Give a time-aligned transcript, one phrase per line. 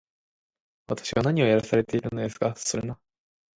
[0.87, 2.55] 私は何をやらされているのですか